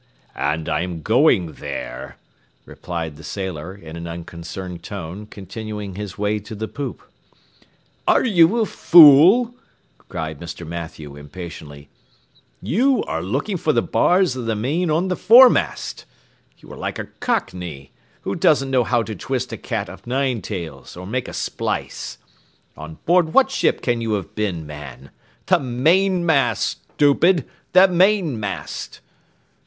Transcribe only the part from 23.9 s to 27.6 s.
you have been, man? The mainmast, stupid,